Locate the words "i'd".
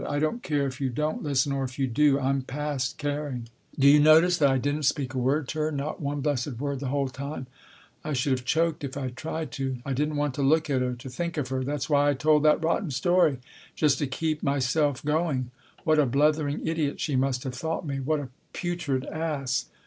8.97-9.15